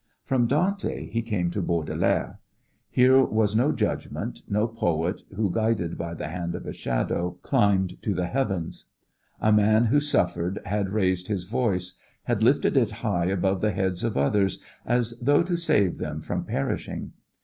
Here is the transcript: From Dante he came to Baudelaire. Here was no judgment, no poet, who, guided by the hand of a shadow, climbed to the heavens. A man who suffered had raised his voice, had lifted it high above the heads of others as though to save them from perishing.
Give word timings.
From 0.23 0.47
Dante 0.47 1.11
he 1.11 1.21
came 1.21 1.51
to 1.51 1.61
Baudelaire. 1.61 2.39
Here 2.89 3.23
was 3.23 3.55
no 3.55 3.71
judgment, 3.71 4.41
no 4.49 4.67
poet, 4.67 5.21
who, 5.35 5.51
guided 5.51 5.95
by 5.95 6.15
the 6.15 6.27
hand 6.29 6.55
of 6.55 6.65
a 6.65 6.73
shadow, 6.73 7.37
climbed 7.43 8.01
to 8.01 8.15
the 8.15 8.25
heavens. 8.25 8.85
A 9.39 9.51
man 9.51 9.85
who 9.85 9.99
suffered 9.99 10.59
had 10.65 10.89
raised 10.89 11.27
his 11.27 11.43
voice, 11.43 11.99
had 12.23 12.41
lifted 12.41 12.75
it 12.77 12.93
high 13.05 13.25
above 13.25 13.61
the 13.61 13.73
heads 13.73 14.03
of 14.03 14.17
others 14.17 14.57
as 14.87 15.19
though 15.21 15.43
to 15.43 15.55
save 15.55 15.99
them 15.99 16.19
from 16.21 16.45
perishing. 16.45 17.11